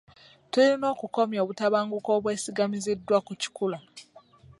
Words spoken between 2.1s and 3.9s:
obwesigamizidde ku kikula.